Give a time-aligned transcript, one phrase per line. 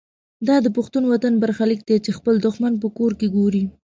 [0.47, 3.63] دا د پښتون وطن برخلیک دی چې خپل دښمن په کور کې ګوري.